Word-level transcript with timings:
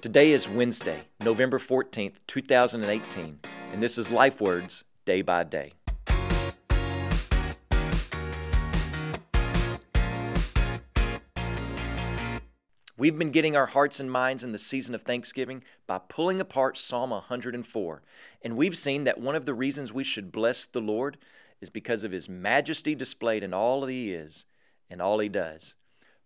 Today 0.00 0.32
is 0.32 0.48
Wednesday, 0.48 1.02
November 1.20 1.58
14th, 1.58 2.16
2018, 2.26 3.40
and 3.72 3.82
this 3.82 3.98
is 3.98 4.10
Life 4.10 4.40
Words 4.40 4.84
Day 5.04 5.22
by 5.22 5.44
Day. 5.44 5.72
We've 12.96 13.16
been 13.16 13.30
getting 13.30 13.54
our 13.54 13.66
hearts 13.66 14.00
and 14.00 14.10
minds 14.10 14.42
in 14.42 14.50
the 14.50 14.58
season 14.58 14.92
of 14.92 15.02
Thanksgiving 15.02 15.62
by 15.86 16.00
pulling 16.08 16.40
apart 16.40 16.76
Psalm 16.76 17.10
104. 17.10 18.02
And 18.42 18.56
we've 18.56 18.76
seen 18.76 19.04
that 19.04 19.20
one 19.20 19.36
of 19.36 19.46
the 19.46 19.54
reasons 19.54 19.92
we 19.92 20.02
should 20.02 20.32
bless 20.32 20.66
the 20.66 20.80
Lord 20.80 21.16
is 21.60 21.70
because 21.70 22.02
of 22.02 22.10
his 22.10 22.28
majesty 22.28 22.96
displayed 22.96 23.44
in 23.44 23.54
all 23.54 23.82
that 23.82 23.90
he 23.90 24.12
is 24.12 24.46
and 24.90 25.00
all 25.00 25.20
he 25.20 25.28
does. 25.28 25.76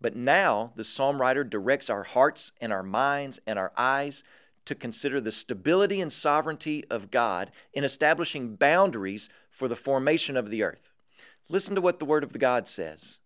But 0.00 0.16
now 0.16 0.72
the 0.76 0.84
psalm 0.84 1.20
writer 1.20 1.44
directs 1.44 1.90
our 1.90 2.04
hearts 2.04 2.52
and 2.60 2.72
our 2.72 2.82
minds 2.82 3.38
and 3.46 3.58
our 3.58 3.72
eyes 3.76 4.24
to 4.64 4.74
consider 4.74 5.20
the 5.20 5.32
stability 5.32 6.00
and 6.00 6.12
sovereignty 6.12 6.84
of 6.90 7.10
God 7.10 7.50
in 7.72 7.84
establishing 7.84 8.56
boundaries 8.56 9.28
for 9.50 9.68
the 9.68 9.76
formation 9.76 10.36
of 10.36 10.50
the 10.50 10.62
earth. 10.62 10.92
Listen 11.48 11.74
to 11.74 11.80
what 11.80 11.98
the 11.98 12.04
Word 12.04 12.22
of 12.22 12.32
the 12.32 12.38
God 12.38 12.68
says 12.68 13.18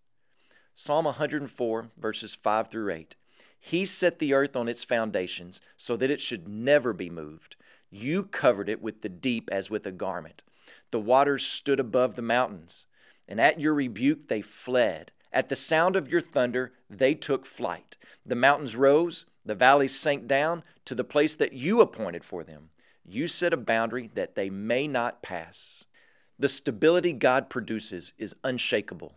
Psalm 0.74 1.04
104, 1.04 1.90
verses 1.96 2.34
5 2.34 2.68
through 2.68 2.92
8. 2.92 3.16
He 3.60 3.86
set 3.86 4.18
the 4.18 4.34
earth 4.34 4.56
on 4.56 4.68
its 4.68 4.84
foundations 4.84 5.60
so 5.76 5.96
that 5.96 6.10
it 6.10 6.20
should 6.20 6.48
never 6.48 6.92
be 6.92 7.08
moved. 7.08 7.56
You 7.90 8.24
covered 8.24 8.68
it 8.68 8.82
with 8.82 9.02
the 9.02 9.08
deep 9.08 9.48
as 9.52 9.70
with 9.70 9.86
a 9.86 9.92
garment. 9.92 10.42
The 10.90 11.00
waters 11.00 11.46
stood 11.46 11.78
above 11.78 12.16
the 12.16 12.22
mountains, 12.22 12.86
and 13.28 13.40
at 13.40 13.60
your 13.60 13.72
rebuke 13.72 14.28
they 14.28 14.42
fled. 14.42 15.12
At 15.34 15.48
the 15.48 15.56
sound 15.56 15.96
of 15.96 16.08
your 16.08 16.20
thunder 16.20 16.72
they 16.88 17.14
took 17.14 17.44
flight. 17.44 17.96
The 18.24 18.36
mountains 18.36 18.76
rose, 18.76 19.26
the 19.44 19.56
valleys 19.56 19.98
sank 19.98 20.28
down 20.28 20.62
to 20.84 20.94
the 20.94 21.02
place 21.02 21.34
that 21.36 21.52
you 21.52 21.80
appointed 21.80 22.24
for 22.24 22.44
them. 22.44 22.70
You 23.04 23.26
set 23.26 23.52
a 23.52 23.58
boundary 23.58 24.10
that 24.14 24.36
they 24.36 24.48
may 24.48 24.86
not 24.86 25.22
pass. 25.22 25.84
The 26.38 26.48
stability 26.48 27.12
God 27.12 27.50
produces 27.50 28.12
is 28.16 28.36
unshakable. 28.44 29.14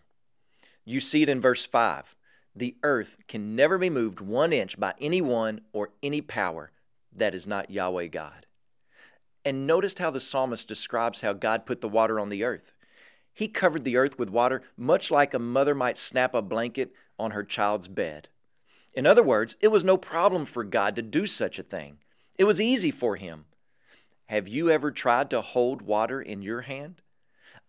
You 0.84 1.00
see 1.00 1.22
it 1.22 1.30
in 1.30 1.40
verse 1.40 1.66
5 1.66 2.16
the 2.56 2.76
earth 2.82 3.18
can 3.28 3.56
never 3.56 3.78
be 3.78 3.92
moved 3.92 4.20
one 4.20 4.52
inch 4.52 4.80
by 4.80 4.96
anyone 5.00 5.62
or 5.74 5.92
any 6.02 6.22
power 6.22 6.72
that 7.16 7.36
is 7.36 7.46
not 7.46 7.70
Yahweh 7.70 8.08
God. 8.08 8.48
And 9.46 9.68
notice 9.68 9.96
how 10.00 10.10
the 10.10 10.20
psalmist 10.20 10.68
describes 10.68 11.22
how 11.22 11.34
God 11.34 11.68
put 11.68 11.82
the 11.82 11.88
water 11.88 12.20
on 12.20 12.30
the 12.30 12.44
earth. 12.44 12.74
He 13.38 13.48
covered 13.48 13.84
the 13.84 13.98
earth 13.98 14.18
with 14.18 14.32
water 14.32 14.64
much 14.76 15.12
like 15.12 15.36
a 15.36 15.38
mother 15.40 15.76
might 15.76 16.00
snap 16.00 16.34
a 16.34 16.42
blanket 16.42 16.92
on 17.20 17.32
her 17.32 17.44
child's 17.44 17.88
bed. 17.88 18.30
In 18.96 19.06
other 19.06 19.22
words, 19.22 19.58
it 19.62 19.68
was 19.68 19.86
no 19.86 19.96
problem 19.96 20.44
for 20.44 20.64
God 20.64 20.96
to 20.96 21.04
do 21.04 21.28
such 21.28 21.60
a 21.60 21.64
thing. 21.64 22.00
It 22.40 22.46
was 22.46 22.60
easy 22.60 22.90
for 22.90 23.16
him. 23.16 23.46
Have 24.26 24.48
you 24.48 24.72
ever 24.72 24.90
tried 24.90 25.30
to 25.30 25.42
hold 25.42 25.84
water 25.84 26.20
in 26.20 26.42
your 26.42 26.62
hand? 26.62 27.04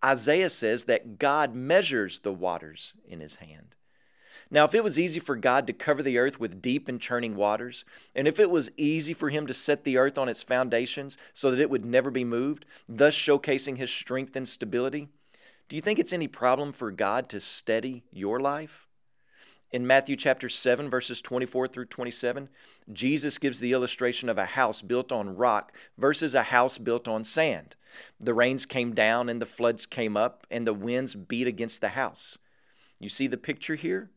Isaiah 0.02 0.48
says 0.48 0.86
that 0.86 1.18
God 1.18 1.54
measures 1.54 2.20
the 2.20 2.32
waters 2.32 2.94
in 3.06 3.20
his 3.20 3.34
hand. 3.34 3.74
Now, 4.50 4.64
if 4.64 4.74
it 4.74 4.82
was 4.82 4.98
easy 4.98 5.20
for 5.20 5.36
God 5.36 5.66
to 5.66 5.74
cover 5.74 6.02
the 6.02 6.16
earth 6.16 6.40
with 6.40 6.62
deep 6.62 6.88
and 6.88 6.98
churning 6.98 7.36
waters, 7.36 7.84
and 8.14 8.26
if 8.26 8.40
it 8.40 8.50
was 8.50 8.70
easy 8.78 9.12
for 9.12 9.28
Him 9.28 9.46
to 9.46 9.52
set 9.52 9.84
the 9.84 9.98
earth 9.98 10.16
on 10.16 10.30
its 10.30 10.42
foundations 10.42 11.18
so 11.34 11.50
that 11.50 11.60
it 11.60 11.68
would 11.68 11.84
never 11.84 12.10
be 12.10 12.24
moved, 12.24 12.64
thus 12.88 13.14
showcasing 13.14 13.76
His 13.76 13.90
strength 13.90 14.34
and 14.36 14.48
stability, 14.48 15.08
do 15.68 15.76
you 15.76 15.82
think 15.82 15.98
it's 15.98 16.12
any 16.12 16.28
problem 16.28 16.72
for 16.72 16.90
God 16.90 17.28
to 17.30 17.40
steady 17.40 18.04
your 18.10 18.40
life? 18.40 18.86
In 19.70 19.86
Matthew 19.86 20.16
chapter 20.16 20.48
7, 20.48 20.88
verses 20.88 21.20
24 21.20 21.68
through 21.68 21.84
27, 21.86 22.48
Jesus 22.90 23.36
gives 23.36 23.60
the 23.60 23.72
illustration 23.72 24.30
of 24.30 24.38
a 24.38 24.46
house 24.46 24.80
built 24.80 25.12
on 25.12 25.36
rock 25.36 25.74
versus 25.98 26.34
a 26.34 26.44
house 26.44 26.78
built 26.78 27.06
on 27.06 27.22
sand. 27.22 27.76
The 28.18 28.32
rains 28.32 28.64
came 28.64 28.94
down 28.94 29.28
and 29.28 29.42
the 29.42 29.46
floods 29.46 29.84
came 29.84 30.16
up, 30.16 30.46
and 30.50 30.66
the 30.66 30.72
winds 30.72 31.14
beat 31.14 31.46
against 31.46 31.82
the 31.82 31.90
house. 31.90 32.38
You 32.98 33.10
see 33.10 33.26
the 33.26 33.36
picture 33.36 33.74
here? 33.74 34.10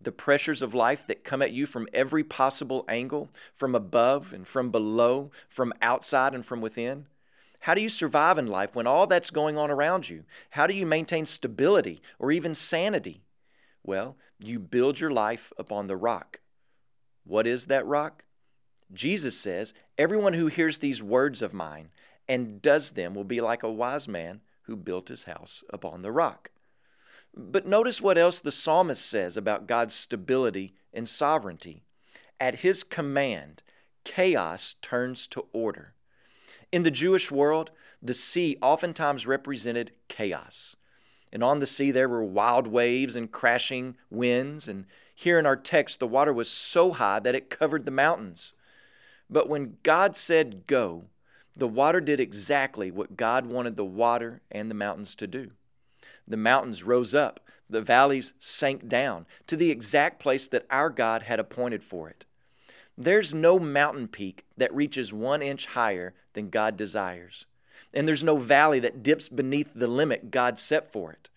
the 0.00 0.12
pressures 0.12 0.62
of 0.62 0.74
life 0.74 1.06
that 1.06 1.24
come 1.24 1.42
at 1.42 1.52
you 1.52 1.66
from 1.66 1.88
every 1.92 2.24
possible 2.24 2.84
angle, 2.88 3.28
from 3.54 3.74
above 3.74 4.32
and 4.32 4.46
from 4.46 4.70
below, 4.70 5.30
from 5.48 5.72
outside 5.82 6.34
and 6.34 6.44
from 6.46 6.60
within? 6.60 7.06
How 7.60 7.74
do 7.74 7.82
you 7.82 7.88
survive 7.88 8.38
in 8.38 8.46
life 8.46 8.74
when 8.74 8.86
all 8.86 9.06
that's 9.06 9.30
going 9.30 9.58
on 9.58 9.70
around 9.70 10.08
you? 10.08 10.24
How 10.50 10.66
do 10.66 10.74
you 10.74 10.86
maintain 10.86 11.26
stability 11.26 12.00
or 12.18 12.32
even 12.32 12.54
sanity? 12.54 13.22
Well, 13.84 14.16
you 14.38 14.58
build 14.58 14.98
your 14.98 15.10
life 15.10 15.52
upon 15.58 15.86
the 15.86 15.96
rock. 15.96 16.40
What 17.24 17.46
is 17.46 17.66
that 17.66 17.86
rock? 17.86 18.24
Jesus 18.92 19.38
says, 19.38 19.74
Everyone 19.98 20.32
who 20.32 20.46
hears 20.46 20.78
these 20.78 21.02
words 21.02 21.42
of 21.42 21.52
mine 21.52 21.90
and 22.26 22.62
does 22.62 22.92
them 22.92 23.14
will 23.14 23.24
be 23.24 23.40
like 23.40 23.62
a 23.62 23.70
wise 23.70 24.08
man 24.08 24.40
who 24.62 24.76
built 24.76 25.08
his 25.08 25.24
house 25.24 25.62
upon 25.70 26.02
the 26.02 26.12
rock. 26.12 26.50
But 27.36 27.66
notice 27.66 28.00
what 28.00 28.18
else 28.18 28.40
the 28.40 28.52
psalmist 28.52 29.04
says 29.04 29.36
about 29.36 29.66
God's 29.66 29.94
stability 29.94 30.74
and 30.92 31.08
sovereignty. 31.08 31.82
At 32.40 32.60
his 32.60 32.82
command, 32.82 33.62
chaos 34.04 34.76
turns 34.80 35.26
to 35.28 35.44
order. 35.52 35.94
In 36.72 36.82
the 36.84 36.90
Jewish 36.90 37.30
world, 37.30 37.70
the 38.00 38.14
sea 38.14 38.56
oftentimes 38.62 39.26
represented 39.26 39.92
chaos. 40.08 40.76
And 41.32 41.42
on 41.42 41.58
the 41.58 41.66
sea, 41.66 41.90
there 41.90 42.08
were 42.08 42.24
wild 42.24 42.66
waves 42.66 43.16
and 43.16 43.30
crashing 43.30 43.96
winds. 44.10 44.68
And 44.68 44.86
here 45.14 45.38
in 45.38 45.46
our 45.46 45.56
text, 45.56 46.00
the 46.00 46.06
water 46.06 46.32
was 46.32 46.50
so 46.50 46.92
high 46.92 47.20
that 47.20 47.34
it 47.34 47.50
covered 47.50 47.84
the 47.84 47.90
mountains. 47.90 48.54
But 49.28 49.48
when 49.48 49.76
God 49.82 50.16
said 50.16 50.66
go, 50.66 51.04
the 51.56 51.68
water 51.68 52.00
did 52.00 52.20
exactly 52.20 52.90
what 52.90 53.16
God 53.16 53.46
wanted 53.46 53.76
the 53.76 53.84
water 53.84 54.40
and 54.50 54.70
the 54.70 54.74
mountains 54.74 55.14
to 55.16 55.26
do. 55.26 55.50
The 56.26 56.36
mountains 56.36 56.82
rose 56.82 57.14
up, 57.14 57.40
the 57.68 57.80
valleys 57.80 58.34
sank 58.38 58.88
down 58.88 59.26
to 59.46 59.56
the 59.56 59.70
exact 59.70 60.20
place 60.20 60.48
that 60.48 60.66
our 60.70 60.90
God 60.90 61.22
had 61.22 61.38
appointed 61.38 61.84
for 61.84 62.08
it. 62.08 62.24
There's 63.00 63.32
no 63.32 63.58
mountain 63.58 64.08
peak 64.08 64.44
that 64.58 64.74
reaches 64.74 65.10
one 65.10 65.40
inch 65.40 65.64
higher 65.64 66.12
than 66.34 66.50
God 66.50 66.76
desires. 66.76 67.46
And 67.94 68.06
there's 68.06 68.22
no 68.22 68.36
valley 68.36 68.78
that 68.80 69.02
dips 69.02 69.30
beneath 69.30 69.72
the 69.74 69.86
limit 69.86 70.30
God 70.30 70.58
set 70.58 70.92
for 70.92 71.10
it. 71.10 71.30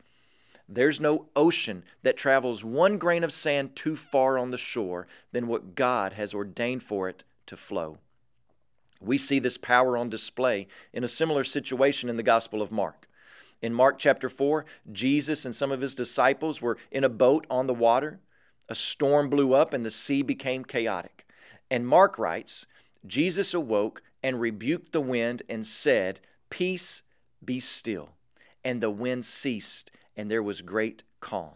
There's 0.68 1.00
no 1.00 1.28
ocean 1.38 1.86
that 2.02 2.18
travels 2.18 2.66
one 2.66 2.98
grain 2.98 3.24
of 3.24 3.32
sand 3.32 3.78
too 3.78 3.96
far 3.96 4.38
on 4.38 4.52
the 4.52 4.58
shore 4.58 5.08
than 5.32 5.48
what 5.48 5.74
God 5.74 6.12
has 6.14 6.34
ordained 6.34 6.84
for 6.84 7.08
it 7.08 7.24
to 7.46 7.56
flow. 7.56 7.98
We 9.00 9.18
see 9.18 9.40
this 9.40 9.58
power 9.58 9.96
on 9.96 10.10
display 10.10 10.68
in 10.92 11.06
a 11.06 11.08
similar 11.08 11.46
situation 11.46 12.10
in 12.10 12.18
the 12.18 12.24
Gospel 12.24 12.62
of 12.62 12.74
Mark. 12.74 13.08
In 13.62 13.74
Mark 13.74 14.00
chapter 14.00 14.28
4, 14.28 14.66
Jesus 14.92 15.46
and 15.46 15.56
some 15.56 15.72
of 15.72 15.80
his 15.80 15.96
disciples 15.96 16.62
were 16.62 16.78
in 16.92 17.06
a 17.06 17.10
boat 17.10 17.48
on 17.50 17.68
the 17.68 17.74
water. 17.74 18.20
A 18.68 18.76
storm 18.76 19.30
blew 19.30 19.54
up 19.54 19.72
and 19.72 19.86
the 19.86 19.92
sea 19.92 20.24
became 20.24 20.66
chaotic. 20.66 21.23
And 21.74 21.88
Mark 21.88 22.20
writes 22.20 22.68
Jesus 23.04 23.52
awoke 23.52 24.04
and 24.22 24.40
rebuked 24.40 24.92
the 24.92 25.02
wind 25.02 25.42
and 25.50 25.66
said, 25.66 26.20
Peace, 26.52 27.02
be 27.44 27.60
still. 27.60 28.10
And 28.64 28.80
the 28.80 28.92
wind 28.92 29.26
ceased, 29.26 29.90
and 30.16 30.30
there 30.30 30.44
was 30.44 30.62
great 30.62 31.02
calm. 31.20 31.56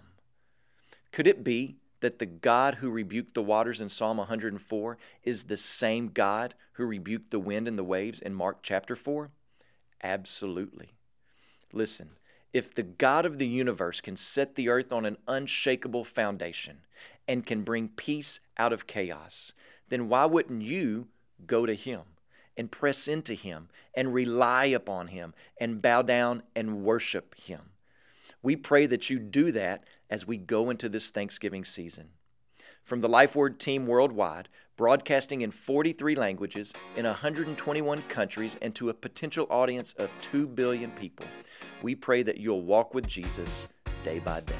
Could 1.11 1.27
it 1.27 1.43
be 1.43 1.75
that 1.99 2.17
the 2.17 2.25
God 2.25 2.75
who 2.75 2.89
rebuked 2.89 3.35
the 3.35 3.43
waters 3.43 3.79
in 3.79 3.89
Psalm 3.89 4.17
104 4.17 4.97
is 5.23 5.43
the 5.43 5.55
same 5.55 6.07
God 6.07 6.55
who 6.73 6.85
rebuked 6.85 7.29
the 7.29 7.39
wind 7.39 7.67
and 7.67 7.77
the 7.77 7.83
waves 7.83 8.19
in 8.19 8.33
Mark 8.33 8.63
chapter 8.63 8.95
4? 8.95 9.29
Absolutely. 10.01 10.93
Listen, 11.71 12.09
if 12.53 12.73
the 12.73 12.81
God 12.81 13.27
of 13.27 13.37
the 13.37 13.47
universe 13.47 14.01
can 14.01 14.17
set 14.17 14.55
the 14.55 14.67
earth 14.67 14.91
on 14.91 15.05
an 15.05 15.17
unshakable 15.27 16.03
foundation 16.03 16.79
and 17.27 17.45
can 17.45 17.63
bring 17.63 17.89
peace 17.89 18.39
out 18.57 18.73
of 18.73 18.87
chaos, 18.87 19.53
then 19.89 20.09
why 20.09 20.25
wouldn't 20.25 20.61
you 20.61 21.07
go 21.45 21.65
to 21.65 21.75
Him 21.75 22.01
and 22.55 22.71
press 22.71 23.07
into 23.07 23.33
Him 23.33 23.69
and 23.93 24.13
rely 24.13 24.65
upon 24.65 25.07
Him 25.07 25.33
and 25.59 25.81
bow 25.81 26.01
down 26.01 26.43
and 26.55 26.83
worship 26.83 27.35
Him? 27.35 27.61
We 28.41 28.55
pray 28.55 28.85
that 28.85 29.09
you 29.09 29.19
do 29.19 29.51
that 29.51 29.83
as 30.09 30.25
we 30.25 30.37
go 30.37 30.69
into 30.69 30.89
this 30.89 31.09
Thanksgiving 31.09 31.65
season. 31.65 32.09
From 32.83 33.01
the 33.01 33.09
LifeWord 33.09 33.57
team 33.57 33.85
worldwide, 33.85 34.47
broadcasting 34.77 35.41
in 35.41 35.51
43 35.51 36.15
languages 36.15 36.73
in 36.95 37.05
121 37.05 38.01
countries 38.03 38.57
and 38.61 38.73
to 38.75 38.89
a 38.89 38.93
potential 38.93 39.47
audience 39.49 39.93
of 39.93 40.09
2 40.21 40.47
billion 40.47 40.91
people, 40.91 41.25
we 41.81 41.95
pray 41.95 42.23
that 42.23 42.37
you'll 42.37 42.61
walk 42.61 42.93
with 42.93 43.05
Jesus 43.05 43.67
day 44.03 44.19
by 44.19 44.39
day. 44.41 44.55